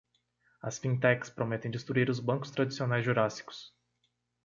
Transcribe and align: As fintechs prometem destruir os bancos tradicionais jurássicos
As 0.67 0.79
fintechs 0.79 1.29
prometem 1.29 1.69
destruir 1.69 2.09
os 2.09 2.19
bancos 2.19 2.49
tradicionais 2.49 3.05
jurássicos 3.05 3.71